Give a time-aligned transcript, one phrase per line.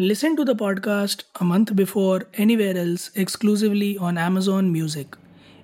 [0.00, 5.16] Listen to the podcast a month before anywhere else exclusively on Amazon Music,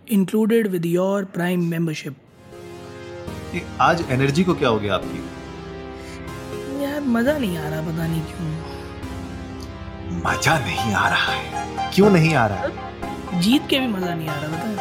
[0.09, 2.19] included with your Prime membership.
[3.81, 5.23] आज energy को क्या हो गया आपकी
[6.85, 8.51] यार मज़ा नहीं आ रहा पता नहीं क्यों
[10.27, 14.29] मज़ा नहीं आ रहा है क्यों नहीं आ रहा है जीत के भी मज़ा नहीं
[14.29, 14.77] आ रहा पता है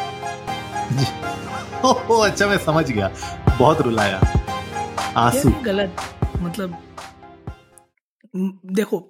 [1.92, 3.08] ओह अच्छा मैं समझ गया
[3.58, 4.20] बहुत रुलाया
[5.16, 6.08] आँसू गलत
[6.42, 6.78] मतलब
[8.74, 9.06] देखो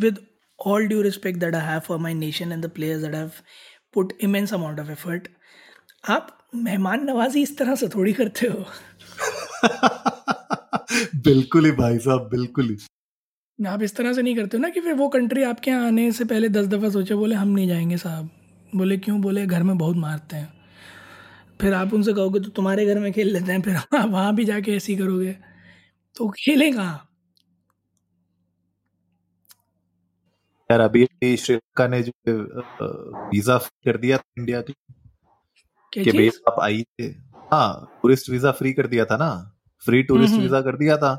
[0.00, 0.18] with
[0.66, 3.30] all due respect that I have for my nation and the players that have
[3.94, 5.28] put immense amount of effort
[6.08, 8.64] आप मेहमान नवाजी इस तरह से थोड़ी करते हो?
[11.16, 12.76] बिल्कुल ही भाई साहब बिल्कुल ही।
[13.68, 16.12] आप इस तरह से नहीं करते हो ना कि फिर वो कंट्री आपके यहाँ आने
[16.12, 18.30] से पहले दस दफ़ा सोचे बोले हम नहीं जाएँगे साहब।
[18.76, 19.20] बोले क्यों?
[19.22, 20.52] बोले घर में बहुत मारते हैं।
[21.60, 24.44] फिर आप उनसे कहोगे तो तुम्हारे घर में खेल लेते हैं। फिर आप वहाँ भी
[24.44, 25.32] जाके ऐसी करोगे।
[26.16, 27.09] तो खेलें कहाँ
[30.70, 31.06] यार अभी
[31.36, 32.12] श्रीलंका ने जो
[33.30, 34.72] वीज़ा कर दिया था इंडिया के।
[35.92, 36.38] कि चीज़?
[36.48, 37.08] आप आइए
[37.52, 39.30] हाँ टूरिस्ट वीज़ा फ्री कर दिया था ना।
[39.84, 41.12] Free tourist. वीज़ा कर दिया था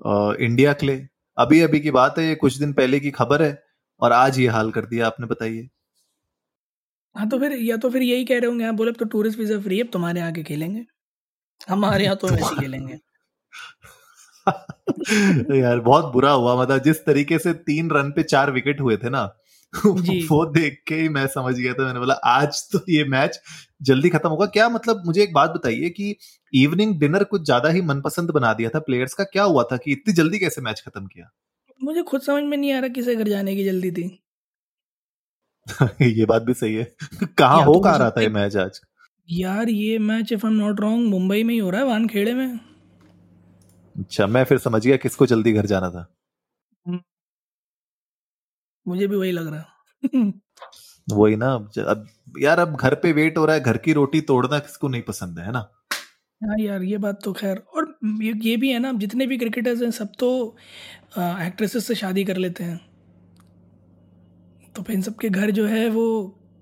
[0.00, 1.06] अ, इंडिया के लिए।
[1.38, 3.52] अभी अभी की बात है ये कुछ दिन पहले की खबर है
[4.00, 5.68] और आज ये हाल कर दिया आपने बताइए।
[7.16, 9.38] हाँ तो फिर या तो फिर यही कह रहे होंगे आप बोले अब तो टूरिस्ट
[9.38, 10.84] वीज़ा फ्री है तुम्हारे यहाँ के खेलेंगे।
[11.68, 12.98] हमारे यहाँ तो वैसे खेलेंगे।
[15.56, 19.10] यार बहुत बुरा हुआ। मतलब जिस तरीके से तीन रन पे चार विकेट हुए थे
[19.10, 19.22] ना
[19.86, 23.40] वो देख के ही मैं समझ गया था। मैंने बोला आज तो ये मैच
[23.82, 26.14] जल्दी खत्म होगा। क्या मतलब मुझे एक बात बताइए कि
[26.52, 29.24] इवनिंग डिनर कुछ ज़्यादा ही मनपसंद बना दिया था प्लेयर्स का?
[29.24, 31.30] क्या हुआ था कि इतनी जल्दी कैसे मैच खत्म किया?
[31.80, 34.08] मुझे खुद समझ में नहीं आ रहा किसे घर जाने की जल्दी थी।
[36.02, 36.84] ये बात भी सही है।
[37.38, 38.80] कहाँ हो तो कहाँ रहा था ये मैच आज?
[39.28, 42.34] यार ये match if I am not wrong Mumbai में ही हो रहा है वानखेड़े
[42.34, 42.60] में?
[44.00, 46.06] अच्छा मैं फिर समझ गया किसको जल्दी घर जाना था।
[48.86, 50.30] मुझे भी वही लग रहा
[51.12, 52.06] वही ना अब
[52.38, 55.38] यार अब घर पे वेट हो रहा है घर की रोटी तोड़ना किसको नहीं पसंद
[55.38, 55.68] है है ना?
[56.40, 59.82] हाँ यार ये बात तो खैर और ये ये भी है ना जितने भी क्रिकेटर्स
[59.82, 60.30] हैं सब तो
[61.18, 62.80] एक्ट्रेसेस से शादी कर लेते हैं।
[64.76, 66.04] तो फिर इन सब के घर जो है वो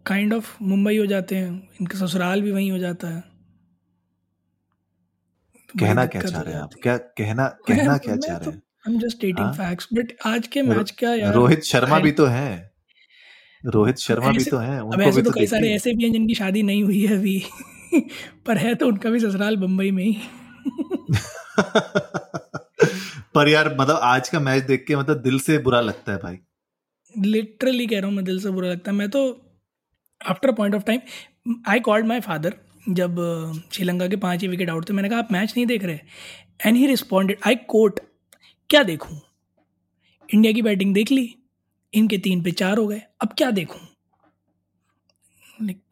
[0.07, 1.51] काइंड ऑफ़ मुंबई हो जाते हैं
[1.81, 3.23] इनके ससुराल भी वहीं हो जाता है।
[5.69, 6.71] कहना क्या चाह रहे हैं आप?
[6.83, 8.63] क्या कहना कहना क्या चाह तो रहे हैं?
[8.89, 12.27] I am just stating facts but आज के मैच का यार रोहित शर्मा भी तो
[12.27, 12.73] है।
[13.65, 16.35] रोहित शर्मा भी तो है उनको भी तो तो कई सारे ऐसे भी हैं जिनकी
[16.35, 17.43] शादी नहीं हुई है अभी
[18.47, 20.13] पर है तो उनका भी ससुराल बम्बई में ही।
[23.35, 26.39] पर यार मतलब आज का मैच देख के मतलब दिल से बुरा लगता है भाई।
[27.15, 29.45] लिटरली कह रहा हूँ मैं दिल से बुरा लगता है। मैं तो
[30.21, 31.01] after point of time
[31.69, 32.55] I called my father
[32.89, 33.17] जब
[33.73, 35.99] श्रीलंका के पाँच ही विकेट आउट थे मैंने कहा, आप मैच नहीं देख रहे?
[36.61, 38.01] And he responded I quote
[38.71, 39.21] क्या देखूँ?
[40.29, 41.35] इंडिया की बैटिंग देख ली,
[41.93, 43.81] इनके तीन पे चार हो गए, अब क्या देखूँ?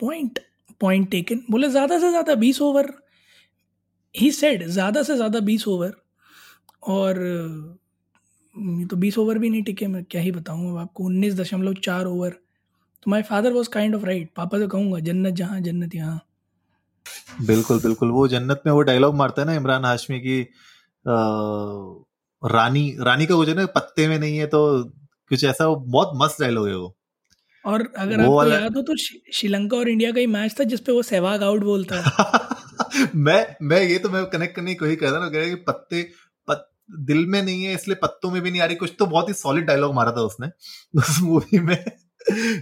[0.00, 0.38] पॉइंट
[0.80, 2.92] पॉइंट टेकन बोले, ज़्यादा से ज़्यादा बीस ओवर
[4.14, 5.92] ही सेड ज़्यादा से ज़्यादा बीस ओवर
[6.84, 7.14] और
[8.90, 12.06] तो बीस ओवर भी नहीं टिके, मैं क्या ही बताऊँ अब आपको, उन्नीस दशमलव चार
[12.06, 12.30] ओवर
[13.02, 16.20] तो my father was kind of right पापा से कहूँगा, जन्नत जहाँ, जन्नत यहाँ।
[17.42, 20.46] बिल्कुल बिल्कुल। वो जन्नत में वो डायलॉग मारता है ना इमरान हाशमी की अ,
[22.42, 24.60] रानी रानी का वो जो ना पत्ते में नहीं है तो
[25.30, 26.94] कुछ ऐसा वो बहुत मस्त डायलॉग है वो।
[27.64, 31.02] और अगर आपको याद हो तो श्रीलंका और इंडिया का ही मैच था जिसपे वो
[31.02, 32.04] सहवाग आउट बोलता है।
[33.16, 36.02] मैं मैं ये तो मैं कनेक्ट करने की कोशिश कर रहा था कि पत्ते
[36.48, 36.68] पत,
[37.00, 39.34] दिल में नहीं है इसलिए पत्तों में भी नहीं आ रही कुछ तो बहुत ही
[39.34, 40.46] सॉलिड डायलॉग मारा था उसने।
[41.00, 41.76] उस मूवी में।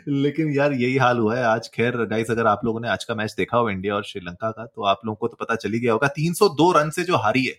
[0.08, 3.14] लेकिन यार यही हाल हुआ है। आज खैर गाइस अगर आप लोगों ने आज का
[3.14, 5.92] मैच देखा हो इंडिया और श्रीलंका का तो आप लोगों को तो पता चली गया
[5.92, 7.54] होगा। 302 रन से जो हारी है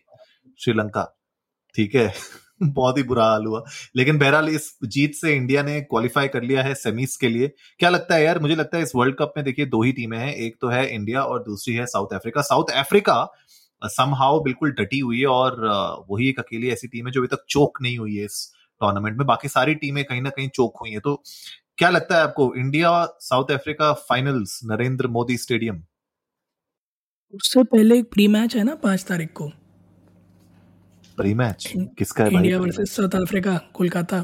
[0.60, 1.18] श्रीलंका,
[1.76, 2.14] ठीक है?
[2.64, 3.64] बहुत ही बुरा हाल हुआ।
[3.96, 7.48] लेकिन बहरहाल, इस जीत से इंडिया ने क्वालिफाई कर लिया है सेमीज के लिए।
[7.80, 8.40] क्या लगता है यार?
[8.40, 10.88] मुझे लगता है इस वर्ल्ड कप में देखिए दो ही टीमें हैं। एक तो है
[10.96, 13.34] इंडिया और दूसरी है South Africa South Africa
[13.84, 15.62] somehow बिल्कुल डटी हुई है और
[16.10, 18.52] वही एक अकेली ऐसी टीम है जो अभी तक चोक नहीं हुई है इस
[18.82, 21.24] टूर्नामेंट में। बाकी सारी टीमें कहीं ना कहीं चोक हुई है। तो
[21.78, 25.84] क्या लगता है आपको India South Africa finals Narendra Modi stadium
[27.34, 29.50] उससे पहले एक प्री मैच है ना पाँच तारीख को।
[31.18, 34.24] प्री मैच किसका है India versus South Africa Kolkata.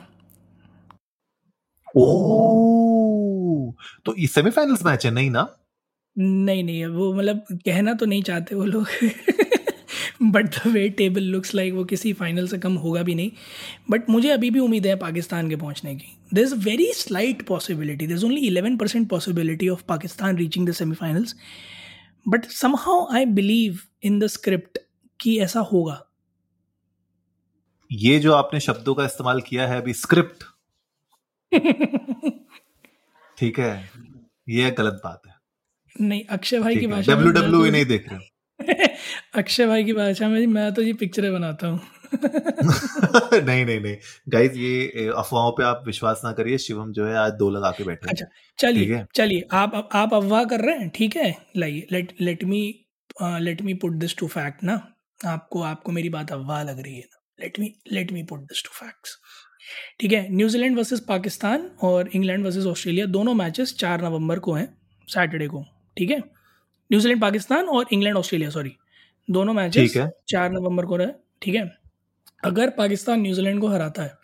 [1.95, 3.71] ओ
[4.05, 5.57] तो ये सेमीफाइनल्स मैच है नहीं ना?
[6.17, 8.87] नहीं नहीं वो मतलब कहना तो नहीं चाहते वो लोग।
[10.21, 13.31] But the way table looks like वो किसी फाइनल से कम होगा भी नहीं।
[13.89, 18.07] बट मुझे अभी भी उम्मीद है पाकिस्तान के पहुँचने की। देर is very slight possibility
[18.07, 21.35] there is only eleven percent possibility of Pakistan reaching the semifinals
[22.27, 24.77] but somehow I believe in the script
[25.19, 26.01] कि ऐसा होगा।
[27.91, 30.43] ये जो आपने शब्दों का इस्तेमाल किया है अभी स्क्रिप्ट
[33.37, 33.89] ठीक है?
[34.49, 35.35] ये गलत बात है।
[36.01, 38.19] नहीं अक्षय भाई की भाषा डब्ल्यू डब्ल्यू नहीं देख रहे
[39.35, 41.79] अक्षय भाई की भाषा में मैं तो ये पिक्चरें बनाता हूँ।
[42.13, 43.95] नहीं नहीं नहीं।
[44.29, 47.83] गाइस ये अफवाहों पे आप विश्वास ना करिए शिवम जो है आज दो लगा के
[47.83, 48.25] बैठे अच्छा
[48.59, 51.35] चलिए चलिए आप आप अफवाह कर रहे हैं ठीक है?
[51.57, 52.61] लाइए let let me
[53.21, 54.75] let me put this to fact ना।
[55.25, 58.63] आपको आपको मेरी बात अफवाह लग रही है ना। Let me let me put this
[58.63, 59.17] to facts
[59.99, 60.27] ठीक है?
[60.35, 64.67] न्यूजीलैंड वर्सेस पाकिस्तान और इंग्लैंड वर्सेस ऑस्ट्रेलिया दोनों मैचेस चार नवंबर को हैं
[65.07, 65.63] सैटरडे को।
[65.97, 66.23] ठीक है?
[66.91, 68.75] न्यूजीलैंड पाकिस्तान और इंग्लैंड ऑस्ट्रेलिया सॉरी
[69.27, 69.93] दोनों मैचेस
[70.29, 71.11] चार नवंबर को रहे
[71.41, 71.71] ठीक है?
[72.43, 74.19] अगर पाकिस्तान न्यूजीलैंड को हराता है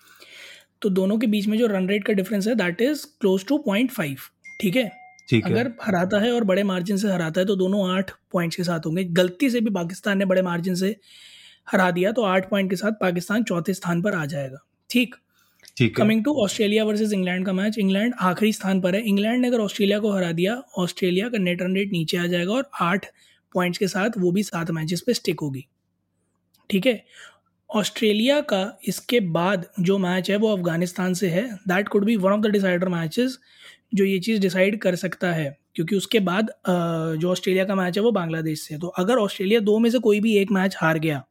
[0.82, 3.58] तो दोनों के बीच में जो रन रेट का डिफरेंस है that is close to
[3.58, 4.18] point five
[4.62, 4.92] ठीक है?
[5.36, 8.86] अगर हराता है और बड़े मार्जिन से हराता है तो दोनों आठ पॉइंट्स के साथ
[8.86, 10.96] होंगे। गलती से भी पाकिस्तान ने बड़े मार्जिन से
[11.72, 15.16] हरा दिया तो आठ पॉइंट के साथ पाकिस्तान चौथे स्थान पर आ जाएगा ठीक?
[15.78, 19.60] Coming to Australia versus England का मैच इंग्लैंड आखिरी स्थान पर है। इंग्लैंड ने अगर
[19.60, 23.06] ऑस्ट्रेलिया को हरा दिया ऑस्ट्रेलिया का नेट रन रेट नीचे आ जाएगा और आठ
[23.54, 25.66] पॉइंट्स के साथ वो भी सात मैचेस पे स्टिक होगी।
[26.70, 27.04] ठीक है?
[27.70, 32.32] ऑस्ट्रेलिया का इसके बाद जो मैच है, वो अफ़गानिस्तान से है। That could be one
[32.32, 33.38] of the decider matches
[33.94, 38.04] जो ये चीज़ डिसाइड कर सकता है। क्योंकि उसके बाद जो ऑस्ट्रेलिया का मैच है,
[38.04, 41.00] वो बांग्लादेश से है। तो अगर ऑस्ट्रेलिया दो में से कोई भी एक मैच हार
[41.00, 41.24] गया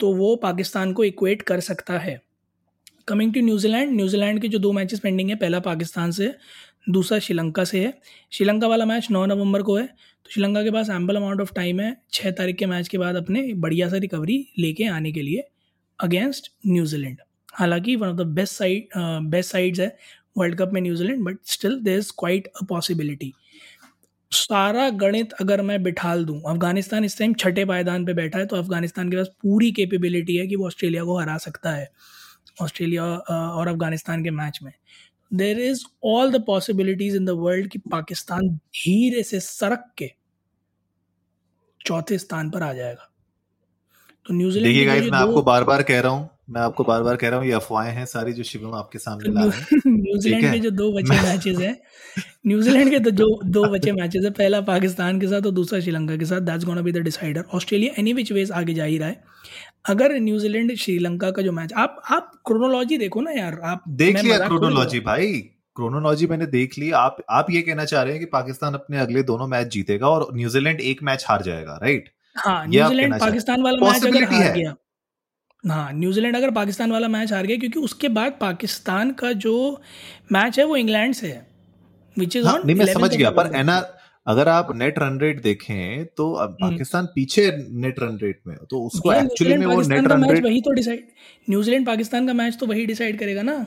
[0.00, 2.20] तो वो पाकिस्तान को इक्वेट कर सकता है।
[3.08, 6.32] कमिंग टू न्यूजीलैंड न्यूजीलैंड के जो दो मैचेस पेंडिंग है, पहला पाकिस्तान से,
[6.90, 7.92] दूसरा श्रीलंका से है।
[8.32, 11.80] श्रीलंका वाला मैच नौ नवंबर को है तो श्रीलंका के पास एम्बल अमाउंट ऑफ़ टाइम
[11.80, 15.44] है छः तारीख के मैच के बाद अपने बढ़िया सा रिकवरी लेके आने के लिए
[15.98, 17.18] अगेंस्ट न्यूजीलैंड
[17.54, 18.88] हालाँकि one of the best side
[19.30, 19.96] best sides है
[20.38, 23.32] वर्ल्ड कप में New Zealand but still there is quite a possibility
[24.32, 28.56] सारा गणित अगर मैं बिठाल दूँ, अफ़गानिस्तान इस टाइम छठे पायदान पे बैठा है तो
[28.56, 31.88] अफ़गानिस्तान के पास पूरी कैपेबिलिटी है कि वो ऑस्ट्रेलिया को हरा सकता है।
[32.62, 34.72] ऑस्ट्रेलिया और अफ़गानिस्तान के मैच में।
[35.30, 40.10] There is all the possibilities in the world कि पाकिस्तान धीरे से सरक के
[41.80, 43.10] चौथे स्थान पर आ जाएगा।
[44.26, 47.16] तो न्यूजीलैंड देखिए गाइस मैं आपको बार बार कह रहा हूँ मैं आपको बार बार
[47.16, 50.52] कह रहा हूँ ये अफवाहें हैं सारी जो शिवम आपके सामने ला रहे हैं। न्यूजीलैंड
[50.52, 51.76] के जो दो बचे मैचेस हैं
[52.46, 56.16] न्यूजीलैंड के तो जो दो बचे मैचेस है पहला पाकिस्तान के साथ और दूसरा श्रीलंका
[56.16, 59.08] के साथ। That's gonna be the decider Australia any which ways आगे जा ही रहा
[59.08, 59.22] है।
[59.86, 64.38] अगर न्यूजीलैंड श्रीलंका का जो मैच आप आप क्रोनोलॉजी देखो ना यार आप देख लिया
[64.46, 65.32] क्रोनोलॉजी भाई
[65.76, 69.22] क्रोनोलॉजी मैंने देख ली आप आप ये कहना चाह रहे हैं कि पाकिस्तान अपने अगले
[69.24, 74.06] दोनों मैच जीतेगा और न्यूजीलैंड एक मैच हार जाएगा राइट हाँ न्यूजीलैंड पाकिस्तान वाला मैच
[74.06, 74.74] अगर हार गया
[75.64, 79.54] हाँ न्यूजीलैंड अगर पाकिस्तान वाला मैच हार गया क्योंकि उसके बाद पाकिस्तान का जो
[80.32, 81.46] मैच है वो इंग्लैंड से है
[82.16, 83.95] विच इज़ ऑन नहीं मैं समझ गया पर एनआर
[84.26, 87.50] अगर आप नेट रन रेट देखें तो अब हम्म। पाकिस्तान पीछे
[87.80, 91.06] नेट रन रेट में तो उसको एक्चुअली में वो नेट रन रेट वही तो डिसाइड
[91.48, 93.64] न्यूजीलैंड पाकिस्तान का मैच तो वही डिसाइड करेगा ना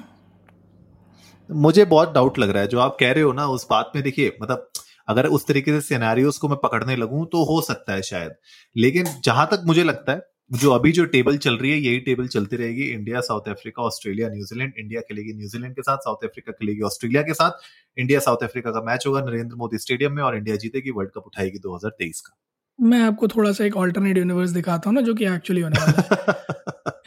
[1.49, 4.03] मुझे बहुत डाउट लग रहा है जो आप कह रहे हो ना उस बात में
[4.03, 4.69] देखिए मतलब
[5.07, 8.35] अगर उस तरीके से सिनेरियोस को मैं पकड़ने लगूं तो हो सकता है शायद
[8.75, 10.21] लेकिन जहाँ तक मुझे लगता है
[10.51, 14.29] जो अभी जो टेबल चल रही है यही टेबल चलती रहेगी। India South Africa Australia
[14.29, 17.51] New Zealand India खेलेगी। न्यूजीलैंड के साथ साउथ अफ्रीका खेलेगी। ऑस्ट्रेलिया के साथ
[17.97, 21.23] इंडिया साउथ अफ्रीका का मैच होगा नरेंद्र मोदी स्टेडियम में और इंडिया जीतेगी वर्ल्ड कप
[21.25, 22.37] उठाएगी 2023 का।
[22.79, 26.33] मैं आपको थोड़ा सा एक ऑल्टरनेट यूनिवर्स दिखाता हूँ ना जो कि एक्चुअली होने वाला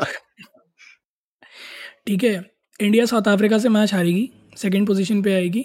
[0.05, 0.07] है।
[2.07, 2.51] ठीक है
[2.81, 5.65] इंडिया साउथ अफ्रीका से मैच हारेगी सेकेंड पोजिशन पे आएगी।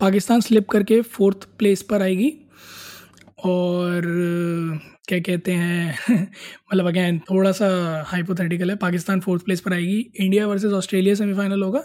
[0.00, 2.43] पाकिस्तान स्लिप करके फोर्थ प्लेस पर आएगी।
[3.44, 4.02] और,
[5.08, 5.98] क्या कहते हैं
[6.72, 7.66] मतलब अगैन थोड़ा सा
[8.06, 11.82] हाइपोथेटिकल है, पाकिस्तान फोर्थ प्लेस पर आएगी इंडिया वर्सेस ऑस्ट्रेलिया सेमीफाइनल होगा,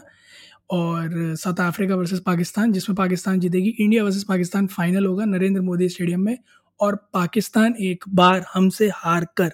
[0.72, 5.90] और साउथ अफ्रीका वर्सेस पाकिस्तान, जिसमें पाकिस्तान जीतेगी इंडिया वर्सेस पाकिस्तान फाइनल होगा, नरेंद्र मोदी
[5.90, 6.38] स्टेडियम में,
[6.80, 9.52] और पाकिस्तान एक बार हमसे हार कर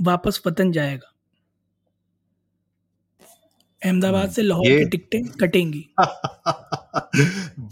[0.00, 1.12] वापस वतन जाएगा।
[3.84, 5.84] अहमदाबाद से लाहौर की टिकटें कटेंगी।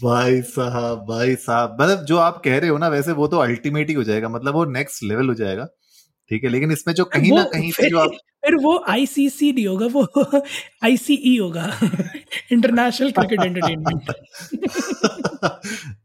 [0.03, 3.89] भाई साहब भाई साहब। मतलब जो आप कह रहे हो ना वैसे वो तो अल्टीमेट
[3.89, 5.67] ही हो जाएगा। मतलब वो नेक्स्ट लेवल हो जाएगा।
[6.31, 8.11] ठीक है लेकिन इसमें जो कहीं ना कहीं से जो आप
[8.45, 10.07] फिर वो आईसीसी नहीं होगा वो
[10.85, 11.79] आईसीई e होगा।
[12.53, 14.11] इंटरनेशनल क्रिकेट एंटरटेनमेंट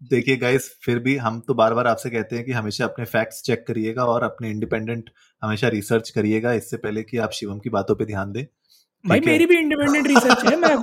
[0.04, 3.42] देखिए गाइस फिर भी हम तो बार बार आपसे कहते हैं कि हमेशा अपने फैक्ट्स
[3.44, 5.10] चेक करिएगा और अपने इंडिपेंडेंट
[5.44, 8.46] हमेशा रिसर्च करिएगा। इससे पहले कि आप शिवम की बातों पे ध्यान दें।
[9.08, 10.76] भाई मेरी भी इंडिपेंडेंट रिसर्च है मैं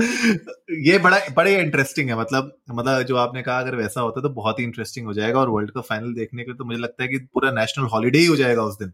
[0.84, 4.58] ये बड़ा बड़े इंटरेस्टिंग है मतलब मतलब जो आपने कहा अगर वैसा होता तो बहुत
[4.58, 7.08] ही इंटरेस्टिंग हो जाएगा और वर्ल्ड कप फाइनल देखने के लिए तो मुझे लगता है
[7.08, 8.88] कि पूरा नेशनल हॉलीडे ही हो जाएगा उस दिन।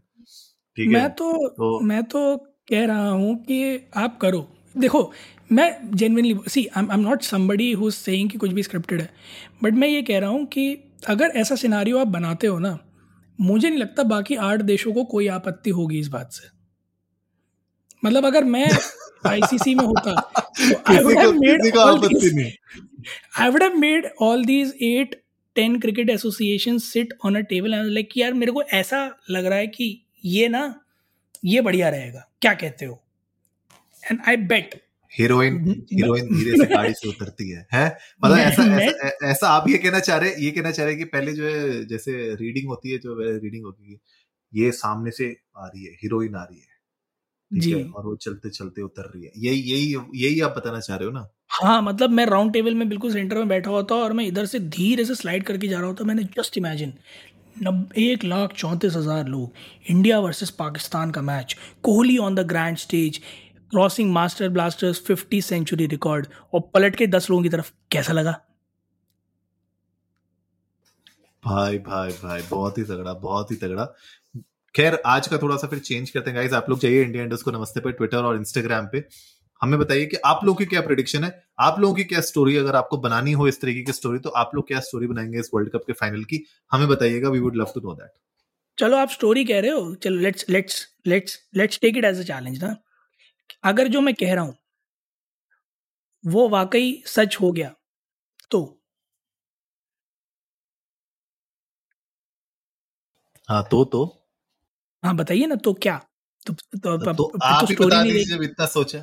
[0.77, 0.93] ठीक है?
[0.93, 2.37] मैं तो, तो मैं तो
[2.69, 5.11] कह रहा हूँ कि आप करो। देखो
[5.51, 9.09] मैं genuinely see I am not somebody who saying कि कुछ भी स्क्रिप्टेड है
[9.63, 12.79] बट मैं ये कह रहा हूँ कि अगर ऐसा सिनारियो आप बनाते हो ना
[13.41, 16.54] मुझे नहीं लगता बाकी आठ देशों को कोई आपत्ति होगी इस बात से।
[18.05, 18.67] मतलब अगर मैं
[19.25, 22.09] आईसीसी में होता तो I would have made all
[23.39, 25.21] I would have made all these eight
[25.55, 29.57] ten cricket association sit on a table and like यार मेरे को ऐसा लग रहा
[29.57, 30.81] है कि ये ना
[31.45, 33.03] ये बढ़िया रहेगा। क्या कहते हो?
[34.11, 34.81] And I bet
[35.11, 35.57] heroine
[35.93, 37.97] heroine धीरे से गाड़ी से उतरती है हैं?
[38.25, 41.33] मतलब ऐसा ऐसा, ऐसा आप ये कहना चाह रहे ये कहना चाह रहे कि पहले
[41.33, 43.97] जो है जैसे रीडिंग होती है जो रीडिंग होती है
[44.53, 46.74] ये सामने से आ रही है हीरोइन आ रही है।
[47.51, 51.07] जी। और वो चलते चलते उतर रही है। यही यही यही आप बताना चाह रहे
[51.07, 51.27] हो ना?
[51.51, 54.45] हाँ मतलब मैं राउंड टेबल में बिल्कुल सेंटर में बैठा हुआ था और मैं इधर
[54.45, 56.93] से धीरे से स्लाइड करके जा रहा हूँ तो मैंने जस्ट इमेजिन
[57.57, 59.51] नब एक लाख चौंतीस हज़ार लोग
[59.89, 63.17] इंडिया वर्सेस पाकिस्तान का match Kohli on the grand stage
[63.71, 68.39] crossing master blasters fifty century record और पलट के दस लोगों की तरफ़ कैसा लगा?
[71.43, 73.83] भाई भाई भाई बहुत ही तगड़ा बहुत ही तगड़ा।
[74.75, 77.43] खैर आज का थोड़ा सा फिर चेंज करते हैं गाइस आप लोग जाइए इंडिया इंडस्ट
[77.45, 79.03] को नमस्ते पे ट्विटर और इंस्टाग्राम पे।
[79.61, 81.29] हमें बताइए कि आप लोगों की क्या प्रिडिक्शन है
[81.59, 84.51] आप लोगों की क्या स्टोरी अगर आपको बनानी हो इस तरीके की स्टोरी तो आप
[84.55, 86.43] लोग क्या स्टोरी बनाएँगे इस वर्ल्ड कप के फाइनल की?
[86.71, 88.11] हमें बताइएगा we would love to know that
[88.77, 92.23] चलो आप स्टोरी कह रहे हो चलो let's let's let's let's take it as a
[92.23, 92.75] challenge ना।
[93.63, 94.55] अगर जो मैं कह रहा हूँ
[96.23, 97.73] वो वाकई सच हो गया
[98.51, 98.63] तो?
[103.49, 104.24] हाँ तो तो।
[105.05, 105.97] हाँ बताइए ना तो क्या?
[106.45, 108.99] तो, तो, तो, तो आप तो ही बता दीजिए जब इतना सोचा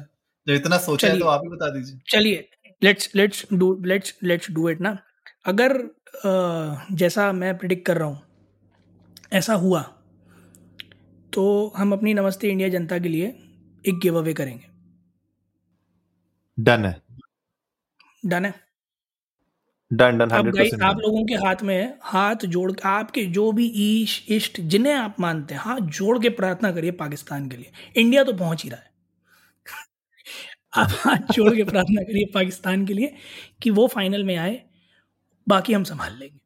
[0.46, 2.48] जब इतना सोचा है तो आप ही बता दीजिए। चलिए
[2.82, 4.96] let's let's do let's let's do it ना।
[5.46, 5.78] अगर
[6.92, 8.20] जैसा मैं प्रिडिक्ट कर रहा हूँ
[9.32, 9.82] ऐसा हुआ
[11.32, 13.26] तो हम अपनी नमस्ते इंडिया जनता के लिए
[13.84, 14.66] एक गिव अवे करेंगे।
[16.58, 17.02] डन है।
[18.26, 18.54] डन है?
[19.92, 23.52] डन डन अब गाइस आप लोगों के हाथ में है हाथ जोड़ के आपके जो
[23.52, 27.70] भी ईश इष्ट जिन्हें आप मानते हैं हाथ जोड़ के प्रार्थना करिए पाकिस्तान के लिए।
[27.96, 28.90] इंडिया तो पहुँच ही रहा है।
[30.82, 33.14] आप हाथ जोड़ के प्रार्थना करिए पाकिस्तान के लिए
[33.62, 34.62] कि वो फाइनल में आए
[35.48, 36.38] बाकी हम संभाल लेंगे।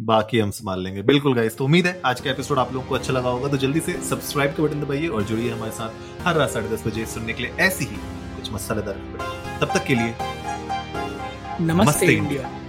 [0.00, 2.94] बाकी हम संभाल लेंगे। बिल्कुल गाइस तो उम्मीद है आज का एपिसोड आप लोगों को
[2.94, 6.34] अच्छा लगा होगा तो जल्दी से सब्सक्राइब का बटन दबाइए और जुड़िए हमारे साथ हर
[6.34, 7.96] रात साढ़े दस बजे सुनने के लिए ऐसी ही
[8.36, 8.94] कुछ मसालेदार
[9.60, 10.14] तब तक के लिए
[11.60, 12.67] नमस्ते, नमस्ते इंडिया।